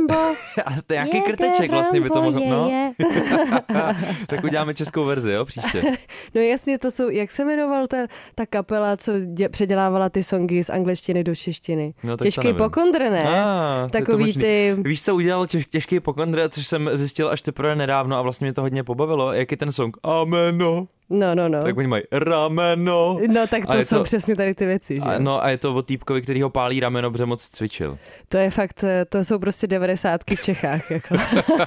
[0.09, 0.35] Rambo.
[0.65, 2.49] A to je nějaký krteček vlastně by to mohlo...
[2.49, 2.95] No,
[4.27, 5.83] tak uděláme českou verzi, jo, příště.
[6.35, 7.97] No jasně, to jsou, jak se jmenoval ta,
[8.35, 11.95] ta kapela, co dě, předělávala ty songy z angličtiny do češtiny.
[12.03, 13.23] No, Těžký pokondr, ne?
[13.25, 14.77] Ah, Takový ty...
[14.79, 18.53] Víš, co udělal těž, těžký pokondr, což jsem zjistil až teprve nedávno a vlastně mě
[18.53, 21.63] to hodně pobavilo, jak je ten song Ameno, No, no, no.
[21.63, 23.19] tak oni mají rameno.
[23.29, 25.01] No tak to jsou to- přesně tady ty věci, že?
[25.01, 27.99] A, no a je to o týpkovi, který ho pálí rameno, protože moc cvičil.
[28.29, 31.15] To je fakt, eh, to jsou prostě devadesátky v Čechách, jako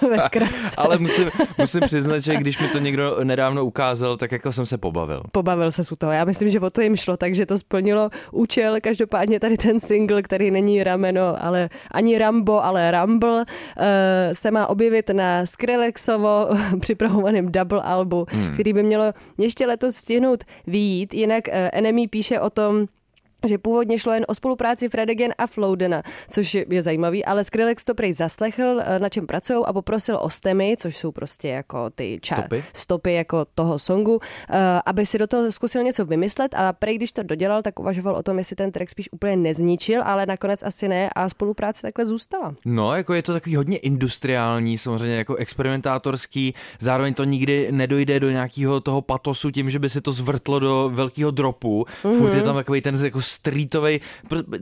[0.09, 0.75] ve zkratce.
[0.77, 4.77] Ale musím, musím přiznat, že když mi to někdo nedávno ukázal, tak jako jsem se
[4.77, 5.23] pobavil.
[5.31, 6.11] Pobavil se u toho.
[6.11, 8.75] Já myslím, že o to jim šlo, takže to splnilo účel.
[8.81, 13.45] Každopádně tady ten single, který není rameno, ale ani Rambo, ale Rumble,
[13.77, 16.47] eh, se má objevit na Skrillexovo
[16.79, 18.53] připravovaném double albu, hmm.
[18.53, 21.13] který by mělo ještě letos stihnout výjít.
[21.13, 22.87] Jinak eh, Enemy píše o tom,
[23.45, 27.95] že původně šlo jen o spolupráci Fredegen a Floudena, což je, zajímavý, ale Skrillex to
[27.95, 32.19] prej zaslechl, eh, na čem pracují a poprosil o stemy, což jsou prostě jako ty
[32.21, 32.63] ča- Stopy?
[32.73, 34.19] stopy jako toho songu,
[34.49, 38.15] eh, aby si do toho zkusil něco vymyslet a prej, když to dodělal, tak uvažoval
[38.15, 42.05] o tom, jestli ten track spíš úplně nezničil, ale nakonec asi ne a spolupráce takhle
[42.05, 42.55] zůstala.
[42.65, 48.29] No, jako je to takový hodně industriální, samozřejmě jako experimentátorský, zároveň to nikdy nedojde do
[48.29, 51.85] nějakého toho patosu tím, že by se to zvrtlo do velkého dropu.
[52.03, 52.17] Mm-hmm.
[52.17, 53.99] Furt je tam takový ten jako streetový,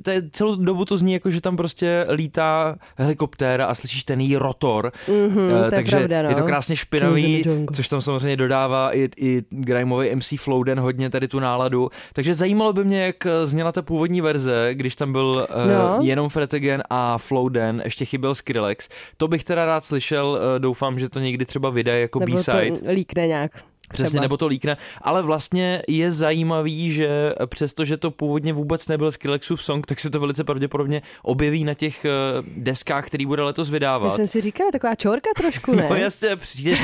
[0.02, 4.22] to je, celou dobu to zní jako, že tam prostě lítá helikoptéra a slyšíš ten
[4.22, 4.92] její rotor,
[5.28, 6.30] Mhm, to je takže pravda, no.
[6.30, 11.10] je to krásně Kings špinavý, což tam samozřejmě dodává i, i grimeový MC Flowden hodně
[11.10, 11.90] tady tu náladu.
[12.14, 15.98] Takže zajímalo by mě, jak eh, zněla ta původní verze, když tam byl uh, No.
[16.02, 18.90] jenom Fred Again a Flowden, ještě chyběl Skrillex.
[19.18, 22.72] To bych teda rád slyšel, eh, doufám, že to někdy třeba vydaje jako Nebo B-side.
[22.72, 23.52] to líkne nějak.
[23.90, 24.22] Přesně, třeba.
[24.22, 24.78] nebo to líkne.
[25.02, 30.20] Ale vlastně je zajímavý, že přestože to původně vůbec nebyl Skrillexův song, tak se to
[30.20, 32.10] velice pravděpodobně objeví na těch eh,
[32.58, 34.14] deskách, který bude letos Já vydávat.
[34.16, 35.88] jsem si říkala, taková čorka trošku, ne?
[35.90, 36.82] No jasně, přijdeš,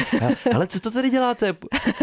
[0.56, 1.56] ale co to tady děláte?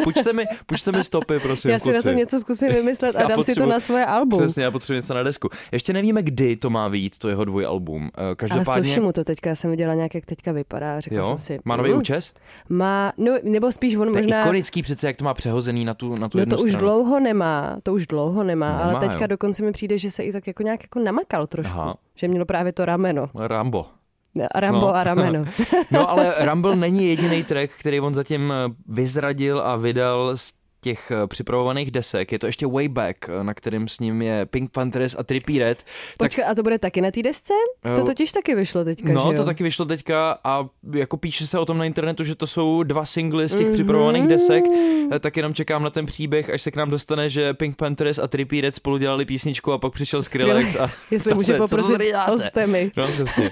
[0.04, 2.08] Půjčte mi, půjčte mi stopy, prosím, Já si na kluci.
[2.08, 4.38] to něco zkusím vymyslet a Já dám si to na svoje album.
[4.40, 5.48] Přesně, já potřebuji něco na desku.
[5.72, 8.10] Ještě nevíme, kdy to má vyjít, to jeho dvojalbum.
[8.18, 8.84] Eh, Ale Každopádně...
[8.84, 11.00] sluši mu to teďka, já jsem viděla nějak, jak teďka vypadá.
[11.00, 12.32] Řekla Jo, jsem si, má nový mm, účes?
[12.68, 14.40] Má, no, nebo spíš on možná...
[14.40, 16.86] ikonický přece, jak to má přehozený na tu, na tu No jednu to už stranu.
[16.88, 19.26] dlouho nemá, to už dlouho nemá, No, ale nemá, teďka jo.
[19.26, 21.78] dokonce mi přijde, že se i tak jako nějak jako namakal trošku.
[21.78, 21.94] Aha.
[22.14, 23.30] Že mělo právě to rameno.
[23.34, 23.86] Rambo.
[24.54, 24.94] Rambo No.
[24.94, 25.44] a rameno.
[25.92, 31.10] No ale Rumble není jediný track, který on zatím eh, vyzradil a vydal z těch
[31.10, 32.32] eh, připravovaných desek.
[32.32, 35.64] Je to ještě Way Back, eh, na kterém s ním je Pink Panthers a Trippie
[35.64, 35.84] Red.
[36.18, 37.52] Počkej, a to bude taky na té desce?
[37.94, 39.32] To Eh, totiž taky vyšlo teďka, No, že jo?
[39.36, 42.82] to taky vyšlo teďka a jako píše se o tom na internetu, že to jsou
[42.82, 44.64] dva singly z těch připravovaných desek,
[45.20, 48.26] tak jenom čekám na ten příběh, až se k nám dostane, že Pink Panthers a
[48.26, 51.98] Trippie Red spolu dělali písničku a pak přišel Skrillex a Jestli může se, to poprosit
[52.66, 52.90] mi.
[52.96, 53.50] No, přesně.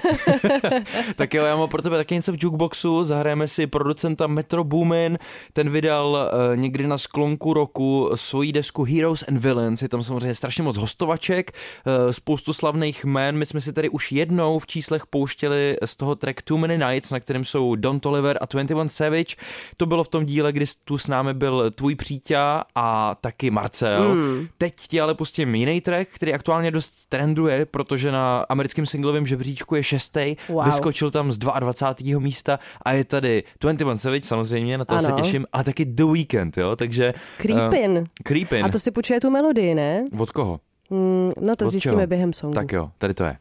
[1.17, 5.19] tak jo, já mám pro tebe taky něco v jukeboxu, zahrajeme si producenta Metro Boomin,
[5.53, 10.35] ten vydal uh, někdy na sklonku roku svoji desku Heroes and Villains, je tam samozřejmě
[10.35, 11.53] strašně moc hostovaček,
[11.87, 16.15] uh, spoustu slavných jmén, my jsme si tady už jednou v číslech pouštěli z toho
[16.15, 19.37] track Too Many Nights, na kterém jsou Don Toliver a 21 Savage,
[19.77, 24.13] to bylo v tom díle, kdy tu s námi byl tvůj příťa a taky Marcel.
[24.13, 24.47] Hmm.
[24.59, 29.75] Teď ti ale pustím jiný track, který aktuálně dost trenduje, protože na americkém singlovém žebříčku
[29.75, 30.65] je šestý, Wow.
[30.65, 32.21] vyskočil tam z 22.
[32.21, 35.21] místa a je tady 21 Savage samozřejmě, na to se Ano.
[35.21, 37.06] těším, a taky The Weeknd, jo, takže...
[37.39, 37.91] Creepin.
[37.99, 38.65] Uh, Creepin.
[38.65, 40.05] A to si půjčuje tu melodii, ne?
[40.19, 40.61] Od koho?
[40.91, 42.07] Mm, no to Od zjistíme čeho?
[42.07, 42.55] během songu.
[42.55, 43.37] Tak jo, tady to je.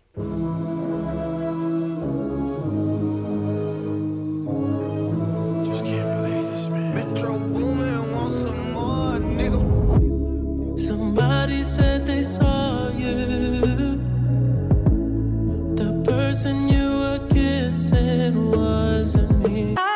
[10.78, 13.15] Somebody said they saw you.
[15.75, 19.75] The person you were kissing wasn't me.
[19.78, 19.95] I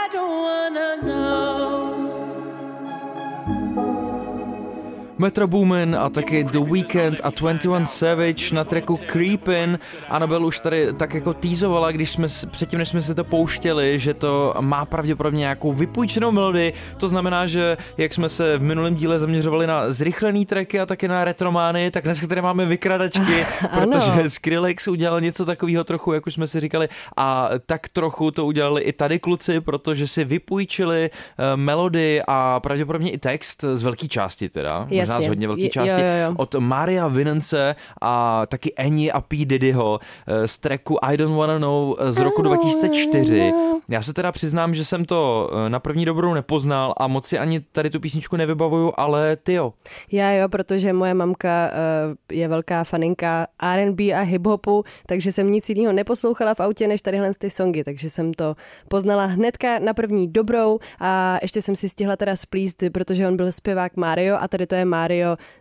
[5.20, 9.80] Metro Boomin a taky The Weeknd a 21 Savage na tracku Creepin.
[10.10, 14.14] Anabel už tady tak jako týzovala, když jsme předtím, než jsme si to pouštěli, že
[14.14, 16.74] to má pravděpodobně nějakou vypůjčenou melodii.
[16.98, 21.08] To znamená, že jak jsme se v minulém díle zaměřovali na zrychlený tracky a taky
[21.08, 26.34] na retromány, tak dneska tady máme vykradačky, protože Skrillex udělal něco takového trochu, jak už
[26.34, 31.58] jsme si říkali, a tak trochu to udělali i tady kluci, protože si vypůjčili eh,
[31.58, 35.30] melodii a pravděpodobně i text z velké části teda, možná z Jasně.
[35.30, 36.34] hodně velké části, jo, jo, jo.
[36.38, 39.46] od Maria Vinence a taky Annie a P.
[39.46, 43.54] Diddyho eh, z tracku I Don't Wanna Know eh, z roku 2004.
[43.90, 47.40] Já se teda přiznám, že jsem to eh, na první dobrou nepoznal a moc si
[47.40, 49.74] ani tady tu písničku nevybavuju, ale ty jo.
[50.12, 51.72] Já jo, protože moje mamka
[52.32, 57.34] je velká faninka R&B a hiphopu, takže jsem nic jiného neposlouchala v autě, než tadyhle
[57.38, 58.56] ty songy, takže jsem to
[58.88, 63.52] poznala hnedka na první dobrou a ještě jsem si stihla teda splíst, protože on byl
[63.52, 64.99] zpěvák Mario a tady to je Mario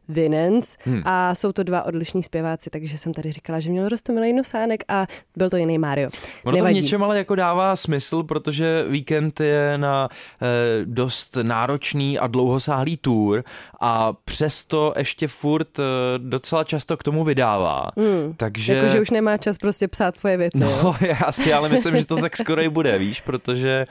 [0.09, 1.03] Vinens hmm.
[1.05, 5.07] a jsou to dva odlišní zpěváci, takže jsem tady říkala, že měl rostomilý nosánek a
[5.37, 6.07] byl to jiný Mario.
[6.07, 6.81] Ono to v Nevadí.
[6.81, 10.09] něčem ale jako dává smysl, protože víkend je na
[10.43, 10.47] eh,
[10.85, 13.45] dost náročný a dlouhosáhlý tour
[13.81, 15.83] a přesto ještě furt eh,
[16.19, 17.89] docela často k tomu vydává.
[17.97, 18.35] Hmm.
[18.37, 18.75] Takže...
[18.75, 20.59] Jako, že už nemá čas prostě psát svoje věci.
[20.61, 20.79] jo?
[20.83, 23.87] No, já si ale myslím, že to tak skoro i bude, víš, protože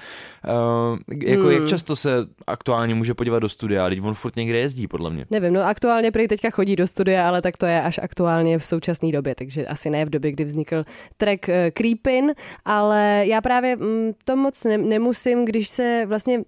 [0.45, 1.51] uh, jako Hmm.
[1.51, 2.09] jak často se
[2.47, 5.25] aktuálně může podívat do studia, teď on furt někde jezdí, podle mě.
[5.39, 8.65] Nevím, no aktuálně prý teďka chodí do studia, ale tak to je až aktuálně v
[8.65, 10.83] současné době, takže asi ne v době, kdy vznikl
[11.17, 12.33] track uh, Creepin,
[12.65, 16.43] ale já právě mm, to moc ne- nemusím, když se vlastně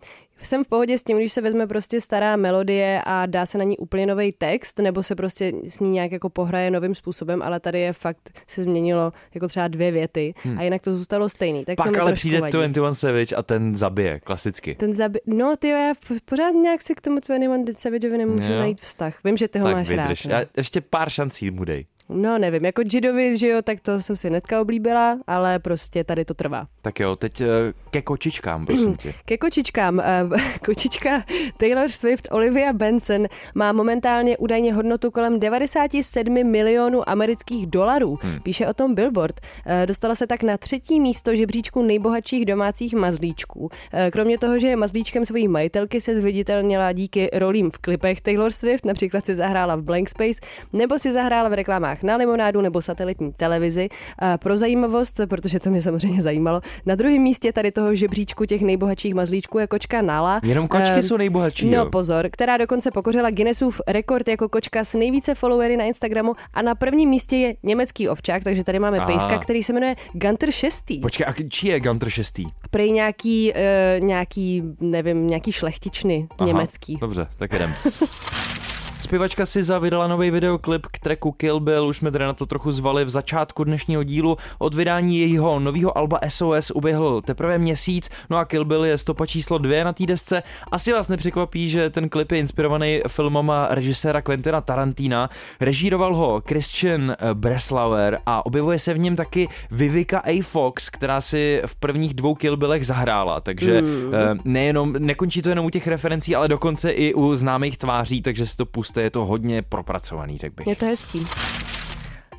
[0.46, 3.64] jsem v pohodě s tím, když se vezme prostě stará melodie a dá se na
[3.64, 7.60] ní úplně nový text, nebo se prostě s ní nějak jako pohraje novým způsobem, ale
[7.60, 11.66] tady je fakt, se změnilo jako třeba dvě věty a jinak to zůstalo stejný.
[11.66, 12.52] Tak to Pak mi ale přijde vadí.
[12.52, 14.76] 21 Savage a ten zabije, klasicky.
[14.76, 15.20] Ten zabi...
[15.26, 18.60] No, ty já po- pořád nějak si k tomu 21 Savageovi nemůžu Jo.
[18.60, 19.24] najít vztah.
[19.24, 20.26] Vím, že ty ho tak máš vydrž.
[20.26, 20.32] rád.
[20.34, 20.40] no.
[20.40, 21.86] Já, ještě pár šancí mu dej.
[22.10, 26.26] No nevím, jako Jidovi, že jo, tak to jsem si netka oblíbila, ale prostě tady
[26.26, 26.68] to trvá.
[26.82, 27.48] Tak jo, teď eh,
[27.92, 29.14] ke kočičkám, prosím tě.
[29.26, 30.00] Ke kočičkám.
[30.00, 30.24] eh,
[30.66, 31.24] Kočička
[31.58, 38.18] Taylor Swift Olivia Benson má momentálně údajně hodnotu kolem 97 milionů amerických dolarů.
[38.22, 38.40] Hmm.
[38.40, 39.40] Píše o tom Billboard.
[39.66, 43.70] Eh, Dostala se tak na třetí místo žebříčku nejbohatších domácích mazlíčků.
[44.12, 48.86] Kromě toho, že je mazlíčkem svojí majitelky, se zviditelnila díky rolím v klipech Taylor Swift,
[48.86, 50.40] například si zahrála v Blank Space,
[50.74, 53.90] nebo si zahrála v reklamách na limonádu nebo satelitní televizi.
[54.22, 58.62] Eh, Pro zajímavost, protože to mě samozřejmě zajímalo, na druhém místě tady toho žebříčku těch
[58.62, 60.40] nejbohatších mazlíčků je kočka Nala.
[60.44, 61.90] Jenom kočky Eh, jsou nejbohatší, No jo?
[61.90, 66.76] pozor, která dokonce pokořila Guinnessův rekord jako kočka s nejvíce followery na Instagramu a na
[66.76, 69.08] prvním místě je německý ovčák, takže tady máme Aha.
[69.08, 70.86] pejska, který se jmenuje Gunter 6.
[71.02, 72.40] Počkej, a čí je Gunter 6?
[72.72, 76.98] Prej nějaký, uh, nějaký, nevím, nějaký šlechtičny Aha, německý.
[77.02, 77.74] Dobře, tak jdem.
[79.00, 82.72] Zpěvačka SZA vydala nový videoklip k tracku Kill Bill, už jsme tady na to trochu
[82.72, 84.38] zvali v začátku dnešního dílu.
[84.60, 89.26] Od vydání jejího nového alba SOS uběhl teprve měsíc, no a Kill Bill je stopa
[89.26, 90.44] číslo dvě na té desce.
[90.72, 95.30] Asi vás nepřekvapí, že ten klip je inspirovaný filmama režiséra Quentina Tarantina.
[95.60, 100.42] Režíroval ho Christian Breslauer a objevuje se v něm taky Vivica A.
[100.44, 104.12] Fox, která si v prvních dvou Kill Billech zahrála, takže mm.
[104.44, 108.58] nejenom, nekončí to jenom u těch referencí, ale dokonce i u známých tváří, takže si
[108.58, 110.68] to puste, je to hodně propracovaný, řekl bych.
[110.68, 111.28] Je to hezký.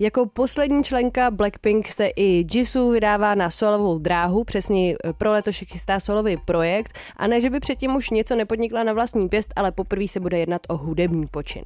[0.01, 6.01] Jako poslední členka Blackpink se i Jisoo vydává na solovou dráhu, přesně pro letošek chystá
[6.01, 10.09] solový projekt a ne, že by předtím už něco nepodnikla na vlastní pěst, ale poprvé
[10.09, 11.63] se bude jednat o hudební počin.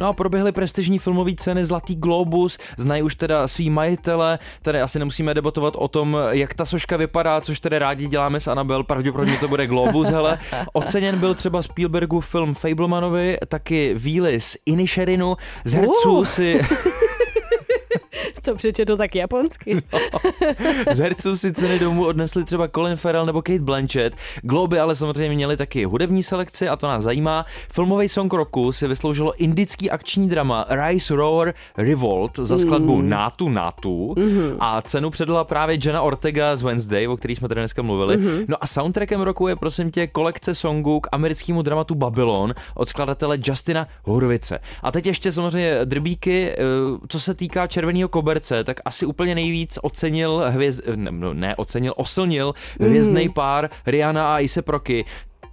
[0.00, 4.98] No a proběhly prestižní filmové ceny Zlatý Globus, znají už teda svý majitele, tady asi
[4.98, 9.36] nemusíme debatovat o tom, jak ta soška vypadá, což tedy rádi děláme s Anabel, pravděpodobně
[9.36, 10.38] to bude Globus, hele.
[10.72, 16.24] Oceněn byl třeba Spielbergův film Fablemanovi, taky Víly z Inisherinu, z herců Uh.
[16.24, 16.60] si...
[18.42, 19.82] Co přečetl tak japonsky?
[20.90, 24.16] Z herců si ceny domů odnesli třeba Colin Farrell nebo Kate Blanchett.
[24.42, 27.44] Globy ale samozřejmě měli taky hudební selekci a to nás zajímá.
[27.72, 33.08] Filmový song roku si vysloužilo indický akční drama Rise Roar Revolt za skladbu Mm.
[33.08, 34.56] Nátu Nátu Mhm.
[34.60, 38.16] a cenu předala právě Jenna Ortega z Wednesday, o který jsme tady dneska mluvili.
[38.16, 38.44] Mhm.
[38.48, 43.38] No a soundtrackem roku je prosím tě kolekce songů k americkému dramatu Babylon od skladatele
[43.46, 44.58] Justina Hurvice.
[44.82, 46.56] A teď ještě samozřejmě drbíky, eh,
[47.08, 51.92] co se týká červeného koberce, tak asi úplně nejvíc ocenil hvězd, ne, no, ne ocenil,
[51.96, 53.32] oslnil hvězdný Mhm.
[53.34, 55.04] pár Rihanna a Ise Proky.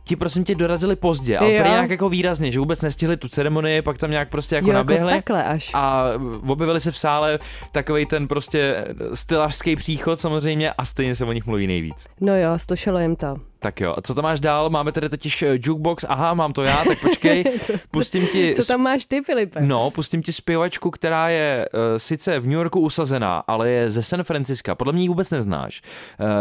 [0.04, 3.82] Ti prosím tě dorazili pozdě, ale prý nějak jako výrazně, že vůbec nestihli tu ceremonii,
[3.82, 5.12] pak tam nějak prostě jako Jo, jako naběhli.
[5.13, 5.72] takhle až.
[5.74, 6.04] A
[6.48, 7.40] objevili se v sále
[7.72, 12.06] takový ten prostě stylařský příchod samozřejmě a stejně se o nich mluví nejvíc.
[12.22, 13.36] No jo, stošilo jim to.
[13.60, 14.70] Tak jo, a co tam máš dál?
[14.70, 17.43] Máme tady totiž eh, jukebox, aha, mám to já, tak počkej,
[17.91, 18.56] pustím ti...
[18.56, 19.62] Co tam máš ty, Filipe?
[19.62, 24.04] No, pustím ti zpěvačku, která je uh, sice v New Yorku usazená, ale je ze
[24.04, 24.76] San Francisca.
[24.76, 25.82] Podle mě ji vůbec neznáš.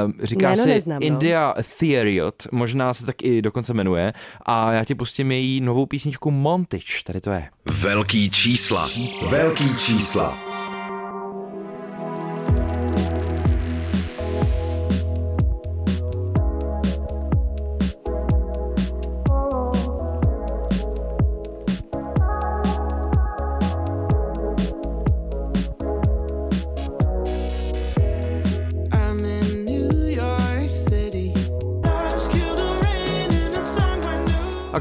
[0.07, 1.07] Uh, říká Jméno si neznám, no.
[1.07, 4.13] India Theriot, možná se tak i dokonce jmenuje.
[4.47, 7.49] A já ti pustím její novou písničku Montage, tady to je.
[7.71, 8.89] Velký čísla.
[9.29, 10.46] Velký čísla.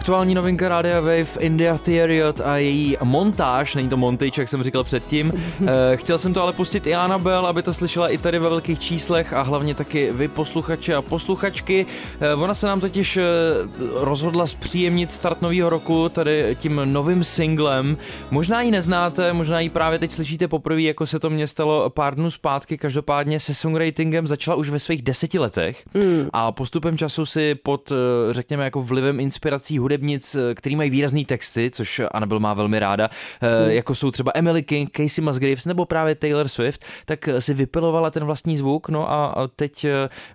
[0.06, 4.84] Aktuální novinka Rádia Wave India Theriot a její montáž, není to montage, jak jsem říkal
[4.84, 5.34] předtím.
[5.68, 8.80] Eh, Chtěl jsem to ale pustit i Anabel, aby to slyšela i tady ve velkých
[8.80, 11.86] číslech a hlavně taky vy posluchači a posluchačky.
[12.20, 13.24] Eh, Ona se nám totiž eh,
[13.94, 17.98] rozhodla zpříjemnit start nového roku tady tím novým singlem.
[18.32, 22.15] Možná ji neznáte, možná ji právě teď slyšíte poprvé, jako se to mně stalo pár
[22.15, 22.78] dnů zpátky.
[22.78, 26.30] Každopádně se songwritingem začala už ve svých deseti letech Mm.
[26.34, 27.91] a postupem času si pod,
[28.32, 33.10] řekněme, jako vlivem inspirací hudebnic, eh, který mají výrazný texty, což Annabel má velmi ráda,
[33.41, 33.71] Mm.
[33.71, 38.12] jako jsou třeba Emily King, Casey Musgraves nebo právě Taylor Swift, tak eh, si vypilovala
[38.12, 39.86] ten vlastní zvuk, no a teď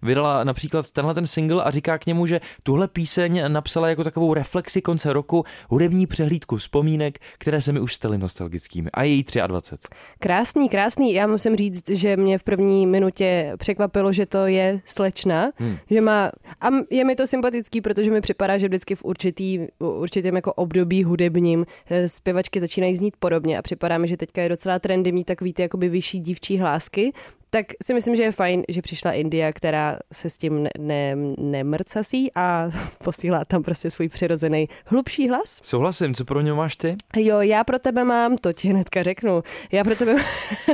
[0.02, 4.34] vydala například tenhle ten single a říká k němu, že tuhle píseň napsala jako takovou
[4.34, 8.90] reflexi konce roku, hudební přehlídku vzpomínek, které se mi už staly nostalgickými.
[8.94, 9.88] A je jí 23.
[10.18, 11.12] Krásný, krásný.
[11.14, 15.76] Já musím říct, že mě v první minutě překvapilo, že to je slečna, Hmm.
[15.90, 20.36] že má, a je mi to sympatický, protože mi připadá, že vždycky v určitý, určitém
[20.36, 24.78] jako období hudebním eh, zpěvačky začínají znít podobně a připadá mi, že teďka je docela
[24.78, 27.12] trendy mít takový ty jakoby vyšší dívčí hlásky,
[27.50, 31.14] tak si myslím, že je fajn, že přišla India, která se s tím ne, ne,
[31.38, 32.70] nemrcasí a
[33.04, 35.60] posílá tam prostě svůj přirozený hlubší hlas.
[35.62, 36.96] Souhlasím, co pro ně máš ty?
[37.16, 40.16] Jo, já pro tebe mám, to ti hnedka řeknu, já pro tebe,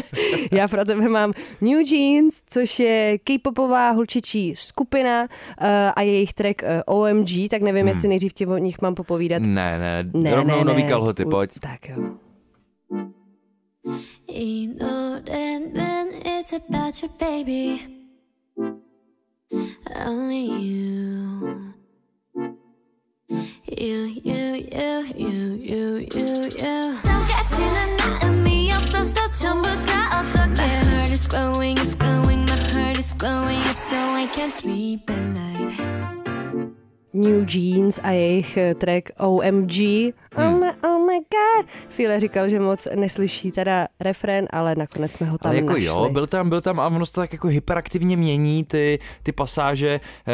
[0.53, 6.63] já pro tebe mám New Jeans, což je k-popová holčičí skupina uh, a jejich track
[6.87, 7.89] uh, OMG, tak nevím, Hmm.
[7.89, 9.43] jestli nejdřív ti o nich mám popovídat.
[9.43, 10.89] Ne, ne, Ne, rovnou ne, nový ne.
[10.89, 11.51] kalhoty, U- pojď.
[11.61, 11.97] Tak jo.
[15.25, 16.06] Then
[16.46, 17.88] it's about your baby.
[19.96, 21.74] Only you.
[23.66, 26.98] You, you, you, you, you, you, you.
[27.02, 30.54] 똑같지는 않음이 없어서 전부 다 어떡해.
[30.54, 35.10] My heart is glowing, it's glowing, my heart is glowing up so I can't sleep
[35.10, 35.52] at night.
[37.14, 40.14] New Jeans a jejich eh, track OMG.
[40.37, 40.55] Hmm.
[40.55, 41.67] Um, um, my god.
[41.89, 45.85] File říkal, že moc neslyší teda refrén, ale nakonec jsme ho tam Ale jako našli.
[45.87, 49.33] jo, byl tam, byl tam a ono se to tak jako hyperaktivně mění ty, ty
[49.33, 50.33] pasáže, eh,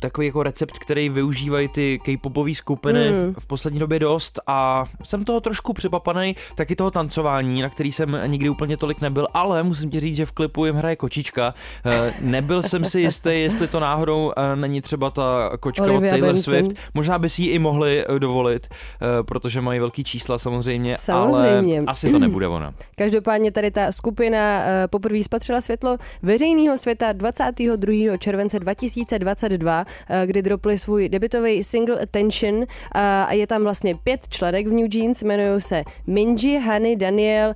[0.00, 3.34] takový jako recept, který využívají ty k-popové skupiny Mm.
[3.38, 8.18] v poslední době dost a jsem toho trošku přepapaný, taky toho tancování, na který jsem
[8.26, 11.54] nikdy úplně tolik nebyl, ale musím ti říct, že v klipu jim hraje kočička.
[11.86, 16.10] Eh, nebyl jsem si jistý, jestli to náhodou eh, není třeba ta kočka od Olivia
[16.12, 16.54] Taylor Benson.
[16.54, 16.76] Swift.
[16.94, 21.78] Možná by si ji i mohli eh, dovolit, eh, protože mají velký čísla samozřejmě, Samozřejmě.
[21.78, 22.74] ale asi to nebude ona.
[22.96, 28.16] Každopádně tady ta skupina eh, poprvé spatřila světlo veřejného světa 22.
[28.16, 34.66] července 2022, eh, kdy dropli svůj debitový single Attention a je tam vlastně pět členek
[34.66, 37.54] v New Jeans, jmenují se Minji, Honey, Daniel,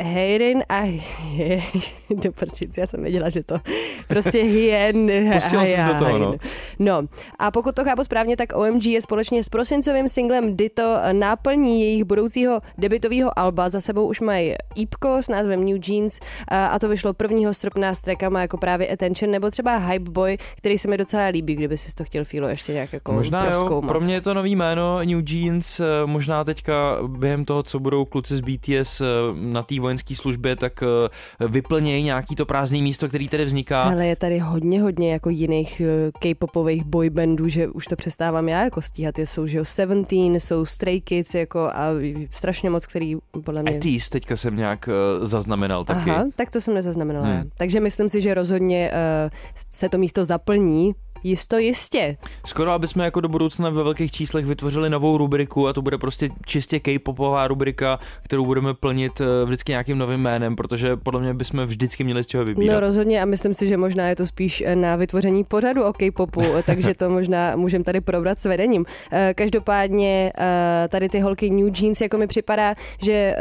[0.00, 1.00] Heirin a
[2.10, 3.58] do prčic, já jsem věděla, že to
[4.08, 5.10] prostě Hien.
[5.32, 6.34] Pustila jsi do toho, no.
[6.78, 7.02] No
[7.38, 12.04] a pokud to chápu správně, tak OMG je společně s prosincovým singlem Ditto náplní jejich
[12.04, 13.68] budoucího debitového alba.
[13.68, 16.18] Za sebou už mají EPko s názvem New Jeans
[16.48, 17.52] a to vyšlo 1.
[17.52, 21.54] srpna s trackama jako právě Attention nebo třeba Hype Boy, který se mi docela líbí,
[21.54, 24.56] kdyby si to chtěl Filo ještě nějak jako Možná jo, pro mě je to nový
[24.56, 29.62] jméno New Jeans, eh, možná teďka během toho, co budou kluci z BTS eh, na
[29.62, 33.82] té vojenské službě, tak eh, vyplnějí nějaký to prázdné místo, který tady vzniká.
[33.82, 35.82] Ale je tady hodně, hodně jako jiných
[36.20, 39.18] k-popových boybandů, že už to přestávám já jako stíhat.
[39.18, 41.86] Je, jsou, že jo, Seventeen, jsou Stray Kids jako a
[42.30, 43.76] strašně moc, který podle mě...
[43.76, 46.10] Etis teďka jsem nějak eh, zaznamenal taky.
[46.10, 47.26] Aha, tak to jsem nezaznamenala.
[47.26, 47.50] Hmm.
[47.58, 49.30] Takže myslím si, že rozhodně uh,
[49.70, 50.94] se to místo zaplní.
[51.22, 52.16] Jisto jistě.
[52.46, 55.98] Skoro, aby jsme jako do budoucna ve velkých číslech vytvořili novou rubriku a to bude
[55.98, 61.34] prostě čistě K-popová rubrika, kterou budeme plnit eh, vždycky nějakým novým jménem, protože podle mě
[61.34, 62.74] bychom vždycky měli z čeho vybírat.
[62.74, 65.92] No rozhodně a myslím si, že možná je to spíš eh, na vytvoření pořadu o
[65.92, 68.84] K-popu, eh, takže to možná můžeme tady probrat s vedením.
[69.34, 70.32] Každopádně
[70.88, 73.36] tady ty holky New Jeans, jako mi připadá, že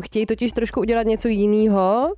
[0.00, 2.14] chtějí totiž trošku udělat něco jiného,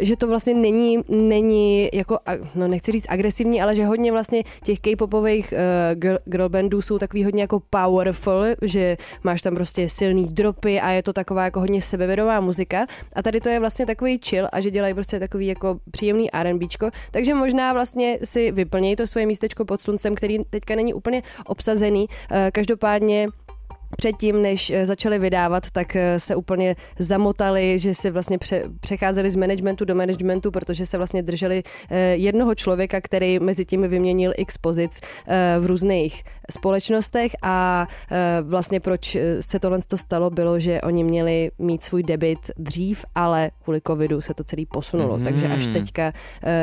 [0.00, 2.18] že to vlastně není, není jako,
[2.54, 7.24] no nechci říct agresivní, ale že hodně vlastně těch K-popových eh, girl, bandů jsou takový
[7.24, 11.82] hodně jako powerful, že máš tam prostě silný dropy a je to taková jako hodně
[11.82, 15.78] sebevědomá muzika a tady to je vlastně takový chill a že dělají prostě takový jako
[15.90, 20.94] příjemný R&Bčko, takže možná vlastně si vyplnějí to svoje místečko pod sluncem, který teďka není
[20.94, 22.06] úplně obsazený.
[22.30, 23.28] Eh, Každopádně
[23.96, 29.30] Předtím, než eh, začali vydávat, tak eh, se úplně zamotali, že si vlastně pře- přecházeli
[29.30, 34.32] z managementu do managementu, protože se vlastně drželi eh, jednoho člověka, který mezi tím vyměnil
[34.36, 35.00] x pozic
[35.60, 37.86] v různých společnostech a
[38.42, 43.50] vlastně proč se tohle to stalo, bylo, že oni měli mít svůj debit dřív, ale
[43.64, 45.24] kvůli covidu se to celý posunulo, Mhm.
[45.24, 46.12] takže až teďka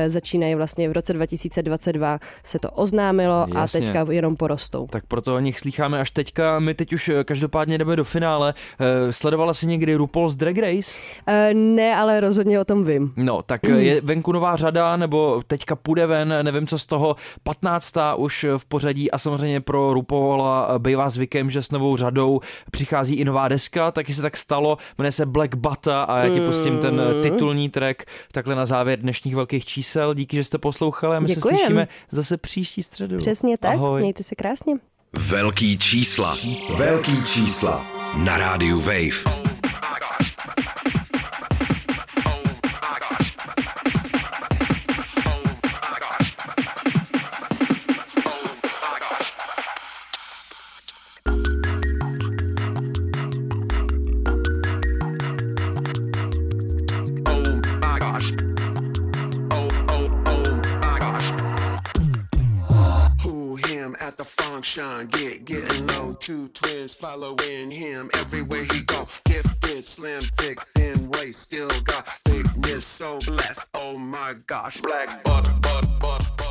[0.07, 3.79] začínají vlastně v roce 2022 se to oznámilo a Jasně.
[3.81, 4.87] teďka jenom porostou.
[4.87, 6.59] Tak proto o nich slýcháme až teďka.
[6.59, 8.53] My teď už každopádně jdeme do finále.
[8.79, 10.91] Eh, Sledovala jsi někdy RuPaul's Drag Race?
[11.27, 13.13] Eh, ne, ale rozhodně o tom vím.
[13.17, 17.15] No, tak eh, je venku nová řada, nebo teďka půjde ven, nevím co z toho,
[17.43, 17.93] 15.
[18.17, 22.39] už v pořadí a samozřejmě pro RuPaula bývá zvykem, že s novou řadou
[22.71, 26.41] přichází i nová deska, taky se tak stalo, jmenuje se Black Butter a já ti
[26.41, 30.13] pustím ten titulní track takhle na závěr dnešních velkých čísel.
[30.13, 31.57] Díky, že jste poslouchali a my Děkujem.
[31.57, 33.17] se slyšíme zase příští středu.
[33.17, 34.01] Přesně tak, Ahoj.
[34.01, 34.75] mějte se krásně.
[35.17, 36.37] Velký čísla.
[36.77, 37.85] Velký čísla.
[38.15, 39.50] Na rádiu Wave.
[64.61, 65.07] Function?
[65.07, 66.13] Get getting low.
[66.13, 69.05] Two twins following him everywhere he go.
[69.25, 71.41] Gifted, slim, thick, thin waist.
[71.41, 73.65] Still got thickness, so blessed.
[73.73, 74.79] Oh my gosh.
[74.81, 76.50] Black butt, butt, butt.